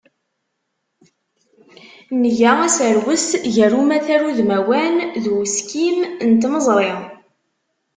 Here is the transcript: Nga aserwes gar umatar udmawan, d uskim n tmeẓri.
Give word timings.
Nga 2.23 2.51
aserwes 2.67 3.27
gar 3.53 3.73
umatar 3.81 4.21
udmawan, 4.29 4.95
d 5.23 5.25
uskim 5.39 5.97
n 6.29 6.31
tmeẓri. 6.41 6.93